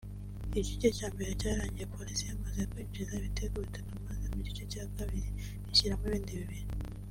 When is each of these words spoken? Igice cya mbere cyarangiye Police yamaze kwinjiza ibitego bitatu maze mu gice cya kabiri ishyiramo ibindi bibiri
Igice 0.59 0.87
cya 0.97 1.07
mbere 1.13 1.31
cyarangiye 1.39 1.89
Police 1.95 2.23
yamaze 2.29 2.61
kwinjiza 2.71 3.13
ibitego 3.19 3.55
bitatu 3.65 3.91
maze 4.07 4.25
mu 4.33 4.39
gice 4.47 4.63
cya 4.71 4.83
kabiri 4.95 5.29
ishyiramo 5.73 6.03
ibindi 6.09 6.33
bibiri 6.41 6.67